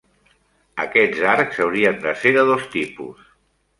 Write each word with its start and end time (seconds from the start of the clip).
Aquests 0.83 1.21
arcs 1.33 1.61
haurien 1.65 1.99
de 2.07 2.17
ser 2.23 2.33
de 2.39 2.47
dos 2.53 2.67
tipus. 2.77 3.21